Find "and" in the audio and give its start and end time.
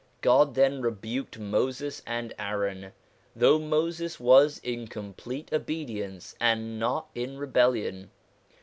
2.07-2.33, 6.39-6.79